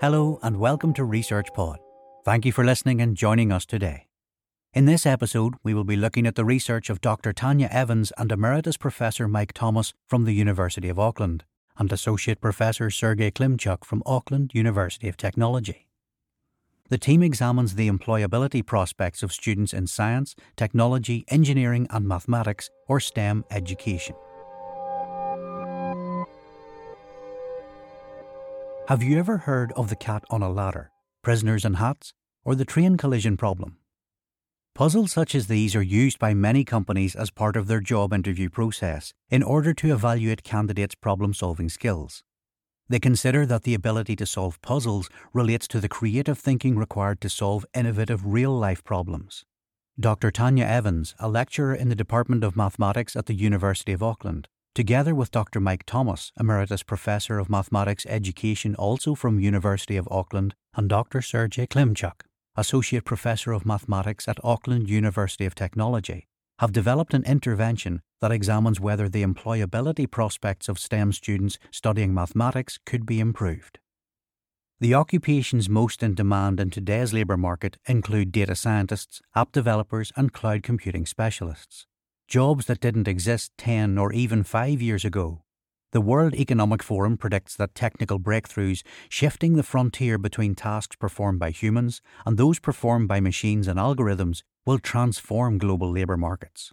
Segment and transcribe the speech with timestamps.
[0.00, 1.78] Hello and welcome to Research Pod.
[2.24, 4.06] Thank you for listening and joining us today.
[4.72, 7.34] In this episode, we will be looking at the research of Dr.
[7.34, 11.44] Tanya Evans and Emeritus Professor Mike Thomas from the University of Auckland
[11.76, 15.86] and Associate Professor Sergiy Klymchuk from Auckland University of Technology.
[16.88, 23.00] The team examines the employability prospects of students in science, technology, engineering, and mathematics or
[23.00, 24.16] STEM education.
[28.90, 30.90] Have you ever heard of the cat on a ladder,
[31.22, 32.12] prisoners in hats,
[32.44, 33.76] or the train collision problem?
[34.74, 38.48] Puzzles such as these are used by many companies as part of their job interview
[38.48, 42.24] process in order to evaluate candidates' problem solving skills.
[42.88, 47.28] They consider that the ability to solve puzzles relates to the creative thinking required to
[47.28, 49.44] solve innovative real life problems.
[50.00, 50.32] Dr.
[50.32, 55.14] Tanya Evans, a lecturer in the Department of Mathematics at the University of Auckland, together
[55.14, 55.60] with Dr.
[55.60, 61.20] Mike Thomas, Emeritus Professor of Mathematics Education also from University of Auckland, and Dr.
[61.20, 62.22] Sergiy Klymchuk,
[62.56, 66.28] Associate Professor of Mathematics at Auckland University of Technology,
[66.60, 72.78] have developed an intervention that examines whether the employability prospects of STEM students studying mathematics
[72.86, 73.78] could be improved.
[74.78, 80.32] The occupations most in demand in today's labour market include data scientists, app developers, and
[80.32, 81.86] cloud computing specialists
[82.30, 85.42] jobs that didn't exist 10 or even 5 years ago.
[85.90, 91.50] The World Economic Forum predicts that technical breakthroughs shifting the frontier between tasks performed by
[91.50, 96.72] humans and those performed by machines and algorithms will transform global labour markets.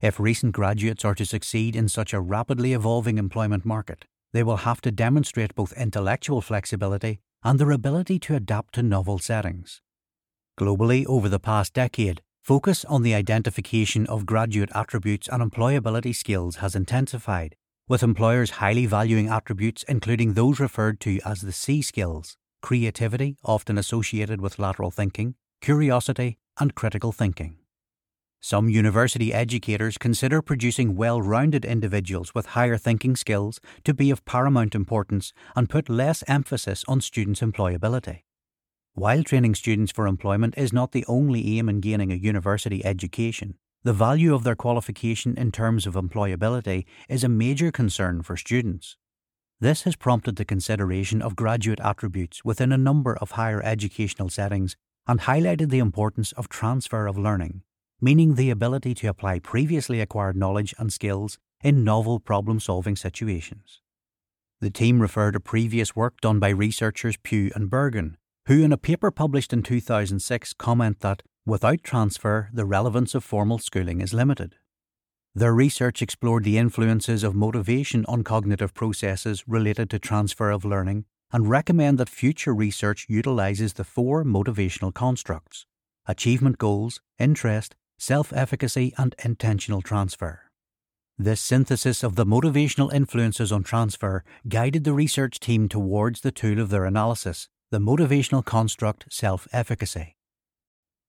[0.00, 4.64] If recent graduates are to succeed in such a rapidly evolving employment market, they will
[4.68, 9.82] have to demonstrate both intellectual flexibility and their ability to adapt to novel settings.
[10.58, 16.56] Globally, over the past decade, Focus on the identification of graduate attributes and employability skills
[16.56, 17.56] has intensified,
[17.88, 23.78] with employers highly valuing attributes including those referred to as the C skills creativity, often
[23.78, 27.56] associated with lateral thinking, curiosity, and critical thinking.
[28.42, 34.22] Some university educators consider producing well rounded individuals with higher thinking skills to be of
[34.26, 38.20] paramount importance and put less emphasis on students' employability.
[38.96, 43.56] While training students for employment is not the only aim in gaining a university education,
[43.82, 48.96] the value of their qualification in terms of employability is a major concern for students.
[49.58, 54.76] This has prompted the consideration of graduate attributes within a number of higher educational settings
[55.08, 57.62] and highlighted the importance of transfer of learning,
[58.00, 63.80] meaning the ability to apply previously acquired knowledge and skills in novel problem solving situations.
[64.60, 68.76] The team referred to previous work done by researchers Pugh and Bergin who in a
[68.76, 74.56] paper published in 2006 comment that without transfer, the relevance of formal schooling is limited.
[75.34, 81.06] Their research explored the influences of motivation on cognitive processes related to transfer of learning
[81.32, 85.66] and recommend that future research utilizes the four motivational constructs
[86.06, 90.42] achievement goals, interest, self efficacy, and intentional transfer.
[91.16, 96.60] This synthesis of the motivational influences on transfer guided the research team towards the tool
[96.60, 100.16] of their analysis the motivational construct self efficacy.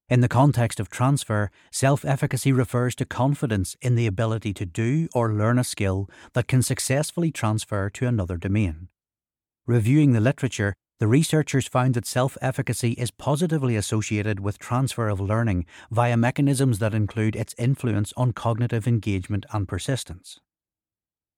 [0.08, 5.08] In the context of transfer, self efficacy refers to confidence in the ability to do
[5.14, 8.90] or learn a skill that can successfully transfer to another domain.
[9.66, 15.20] Reviewing the literature, the researchers found that self efficacy is positively associated with transfer of
[15.20, 20.40] learning via mechanisms that include its influence on cognitive engagement and persistence.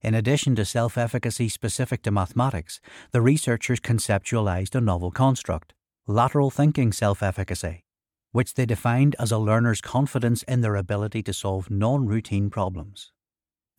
[0.02, 2.80] In addition to self efficacy specific to mathematics,
[3.12, 5.74] the researchers conceptualized a novel construct,
[6.06, 7.84] lateral thinking self efficacy,
[8.32, 13.12] which they defined as a learner's confidence in their ability to solve non routine problems.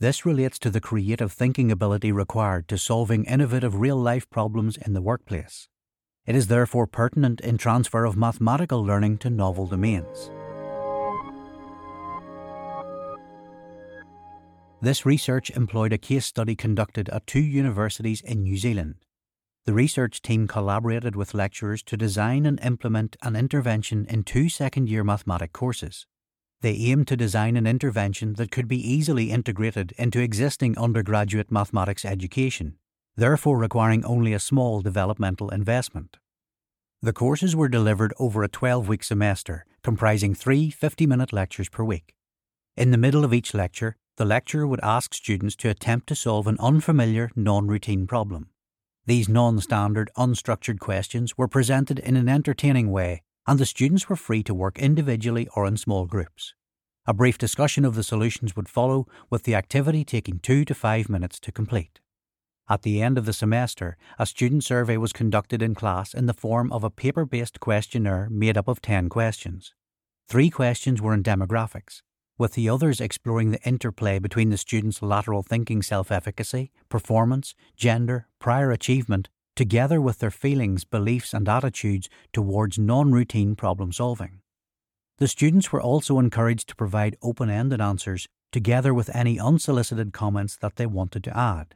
[0.01, 4.95] This relates to the creative thinking ability required to solving innovative real life problems in
[4.95, 5.69] the workplace.
[6.27, 10.31] It is therefore pertinent in transfer of mathematical learning to novel domains.
[14.81, 18.95] This research employed a case study conducted at two universities in New Zealand.
[19.67, 24.89] The research team collaborated with lecturers to design and implement an intervention in two second
[24.89, 26.07] year mathematics courses.
[26.61, 32.05] They aimed to design an intervention that could be easily integrated into existing undergraduate mathematics
[32.05, 32.79] education,
[33.17, 36.19] therefore requiring only a small developmental investment.
[37.03, 41.83] The courses were delivered over a 12 week semester, comprising three 50 minute lectures per
[41.83, 42.15] week.
[42.77, 46.49] In the middle of each lecture, the lecturer would ask students to attempt to solve
[46.49, 48.49] an unfamiliar, non routine problem.
[49.07, 54.17] These non standard, unstructured questions were presented in an entertaining way, and the students were
[54.17, 56.53] free to work individually or in small groups.
[57.07, 61.09] A brief discussion of the solutions would follow, with the activity taking two to five
[61.09, 62.01] minutes to complete.
[62.69, 66.35] At the end of the semester, a student survey was conducted in class in the
[66.35, 69.75] form of a paper based questionnaire made up of 10 questions.
[70.29, 72.03] Three questions were in demographics,
[72.39, 78.29] with the others exploring the interplay between the student's lateral thinking self efficacy, performance, gender,
[78.39, 84.41] prior achievement, together with their feelings, beliefs, and attitudes towards non routine problem solving.
[85.19, 90.57] The students were also encouraged to provide open ended answers together with any unsolicited comments
[90.57, 91.75] that they wanted to add.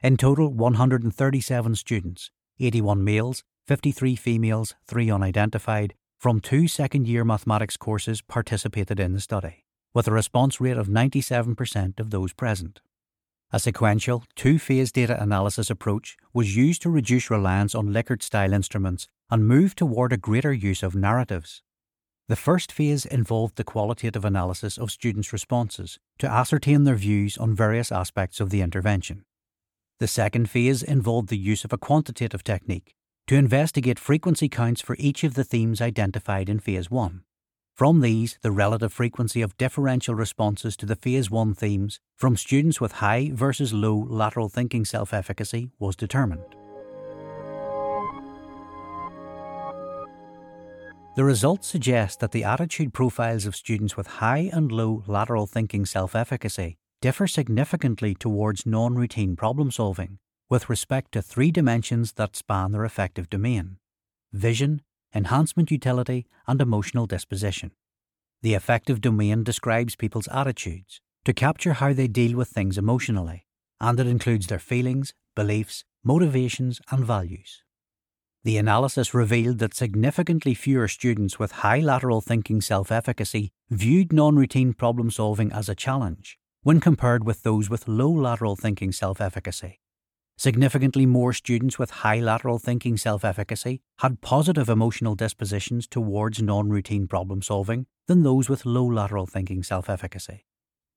[0.00, 2.30] In total, 137 students,
[2.60, 9.20] 81 males, 53 females, 3 unidentified, from two second year mathematics courses participated in the
[9.20, 12.80] study, with a response rate of 97% of those present.
[13.50, 18.52] A sequential, two phase data analysis approach was used to reduce reliance on Likert style
[18.52, 21.62] instruments and move toward a greater use of narratives.
[22.28, 27.54] The first phase involved the qualitative analysis of students' responses to ascertain their views on
[27.54, 29.24] various aspects of the intervention.
[29.98, 32.94] The second phase involved the use of a quantitative technique
[33.28, 37.22] to investigate frequency counts for each of the themes identified in Phase 1.
[37.78, 42.80] From these, the relative frequency of differential responses to the Phase 1 themes from students
[42.80, 46.56] with high versus low lateral thinking self efficacy was determined.
[51.14, 55.86] The results suggest that the attitude profiles of students with high and low lateral thinking
[55.86, 60.18] self efficacy differ significantly towards non routine problem solving
[60.50, 63.76] with respect to three dimensions that span their affective domain
[64.32, 64.82] vision,
[65.14, 67.70] enhancement utility, and emotional disposition.
[68.42, 73.46] The affective domain describes people's attitudes to capture how they deal with things emotionally,
[73.80, 77.62] and it includes their feelings, beliefs, motivations, and values.
[78.44, 84.36] The analysis revealed that significantly fewer students with high lateral thinking self efficacy viewed non
[84.36, 89.20] routine problem solving as a challenge, when compared with those with low lateral thinking self
[89.20, 89.80] efficacy.
[90.40, 96.68] Significantly more students with high lateral thinking self efficacy had positive emotional dispositions towards non
[96.68, 100.44] routine problem solving than those with low lateral thinking self efficacy.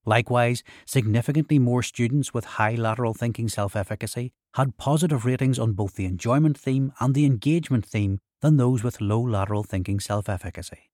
[0.05, 5.95] Likewise, significantly more students with high lateral thinking self efficacy had positive ratings on both
[5.95, 10.91] the enjoyment theme and the engagement theme than those with low lateral thinking self efficacy.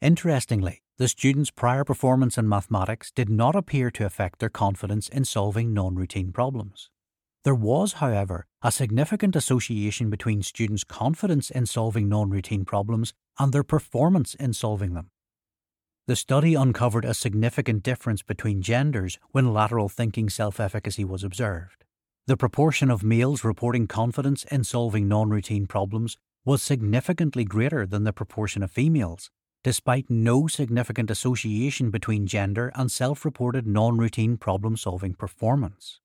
[0.00, 5.24] Interestingly, the students' prior performance in mathematics did not appear to affect their confidence in
[5.24, 6.90] solving non routine problems.
[7.44, 13.52] There was, however, a significant association between students' confidence in solving non routine problems and
[13.52, 15.10] their performance in solving them.
[16.06, 21.84] The study uncovered a significant difference between genders when lateral thinking self efficacy was observed.
[22.28, 28.04] The proportion of males reporting confidence in solving non routine problems was significantly greater than
[28.04, 29.30] the proportion of females,
[29.64, 36.01] despite no significant association between gender and self reported non routine problem solving performance.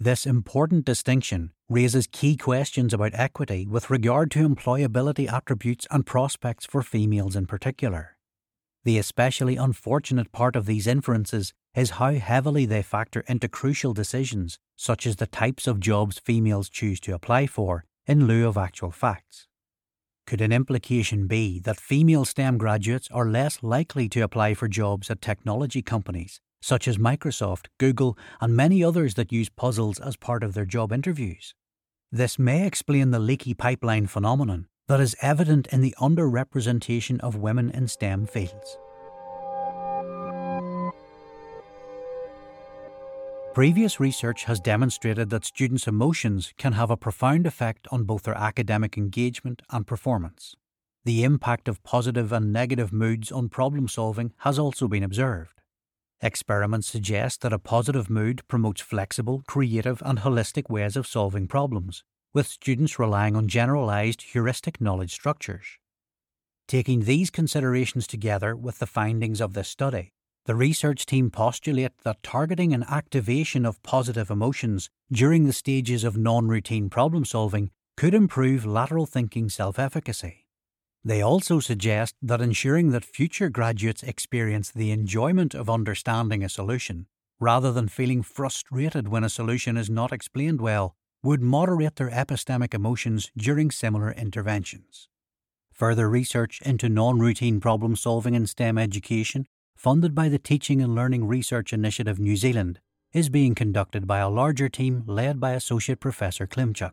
[0.00, 6.64] This important distinction raises key questions about equity with regard to employability attributes and prospects
[6.64, 8.16] for females in particular.
[8.84, 14.60] The especially unfortunate part of these inferences is how heavily they factor into crucial decisions,
[14.76, 18.92] such as the types of jobs females choose to apply for, in lieu of actual
[18.92, 19.48] facts.
[20.28, 25.10] Could an implication be that female STEM graduates are less likely to apply for jobs
[25.10, 30.42] at technology companies, such as Microsoft, Google, and many others that use puzzles as part
[30.42, 31.54] of their job interviews?
[32.10, 37.70] This may explain the leaky pipeline phenomenon that is evident in the underrepresentation of women
[37.70, 38.78] in STEM fields.
[43.52, 48.38] Previous research has demonstrated that students' emotions can have a profound effect on both their
[48.38, 50.54] academic engagement and performance.
[51.04, 55.57] The impact of positive and negative moods on problem solving has also been observed.
[56.20, 62.02] Experiments suggest that a positive mood promotes flexible, creative, and holistic ways of solving problems,
[62.34, 65.78] with students relying on generalized heuristic knowledge structures.
[66.66, 70.10] Taking these considerations together with the findings of this study,
[70.44, 76.16] the research team postulate that targeting an activation of positive emotions during the stages of
[76.16, 80.47] non routine problem solving could improve lateral thinking self efficacy.
[81.04, 87.06] They also suggest that ensuring that future graduates experience the enjoyment of understanding a solution,
[87.40, 92.74] rather than feeling frustrated when a solution is not explained well, would moderate their epistemic
[92.74, 95.08] emotions during similar interventions.
[95.72, 99.46] Further research into non routine problem solving in STEM education
[99.78, 102.80] funded by the Teaching and Learning Research Initiative New Zealand,
[103.12, 106.90] is being conducted by a larger team led by Associate Professor Klymchuk.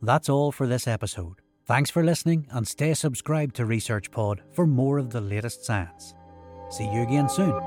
[0.00, 1.40] That's all for this episode.
[1.66, 6.14] Thanks for listening and stay subscribed to ResearchPod for more of the latest science.
[6.70, 7.60] See you again soon.